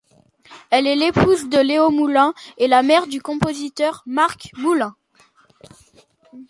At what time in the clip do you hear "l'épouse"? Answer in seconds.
0.95-1.47